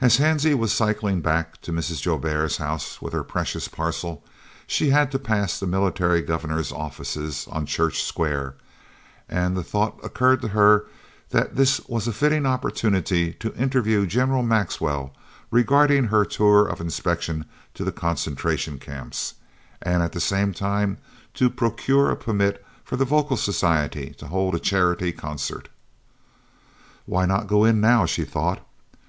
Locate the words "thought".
9.64-9.98, 28.24-28.64